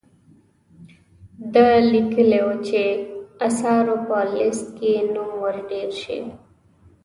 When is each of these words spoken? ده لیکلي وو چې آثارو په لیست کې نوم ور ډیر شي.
ده 1.53 1.67
لیکلي 1.91 2.39
وو 2.45 2.53
چې 2.67 2.81
آثارو 3.47 3.95
په 4.07 4.17
لیست 4.35 4.67
کې 4.77 4.91
نوم 5.13 5.31
ور 5.43 5.55
ډیر 5.69 5.89
شي. 6.01 6.19